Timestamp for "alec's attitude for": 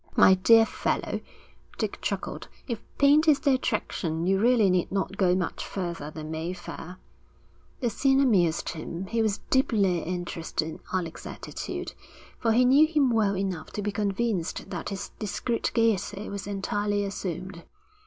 10.91-12.51